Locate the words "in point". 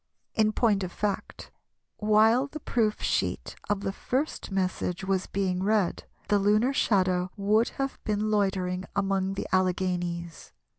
0.33-0.83